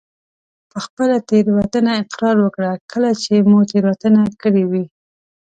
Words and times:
په 0.71 0.77
خپله 0.85 1.15
تېروتنه 1.29 1.91
اقرار 2.03 2.35
وکړه 2.41 2.71
کله 2.91 3.11
چې 3.23 3.33
مو 3.49 3.59
تېروتنه 3.71 4.21
کړي 4.41 4.63
وي. 4.71 4.85